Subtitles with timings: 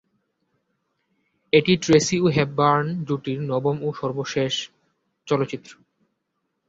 [1.53, 4.53] এটি ট্রেসি ও হেপবার্ন জুটির নবম ও সর্বশেষ
[5.27, 5.71] চলচ্চিত্র।